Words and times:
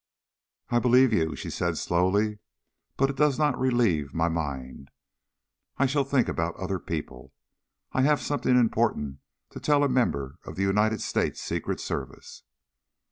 "I 0.69 0.79
believe 0.79 1.13
you," 1.13 1.35
she 1.35 1.51
said 1.51 1.77
slowly, 1.77 2.39
"but 2.97 3.11
it 3.11 3.15
does 3.15 3.37
not 3.37 3.59
relieve 3.59 4.15
my 4.15 4.29
mind. 4.29 4.89
I 5.77 5.85
shall 5.85 6.05
think 6.05 6.27
about 6.27 6.55
other 6.55 6.79
people. 6.79 7.35
I 7.91 8.01
have 8.01 8.19
something 8.19 8.57
important 8.59 9.19
to 9.51 9.59
tell 9.59 9.83
a 9.83 9.87
member 9.87 10.39
of 10.43 10.55
the 10.55 10.63
United 10.63 11.01
States 11.03 11.39
Secret 11.39 11.79
Service." 11.79 12.41